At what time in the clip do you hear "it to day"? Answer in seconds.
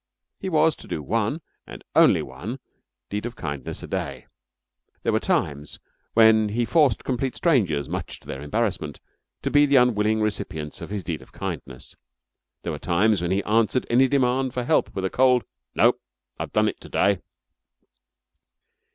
16.67-17.17